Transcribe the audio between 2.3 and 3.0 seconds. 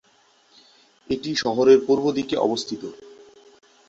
অবস্থিত।